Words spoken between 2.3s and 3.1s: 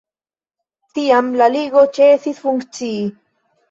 funkcii.